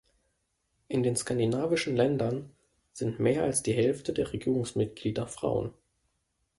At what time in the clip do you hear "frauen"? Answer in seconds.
5.27-5.75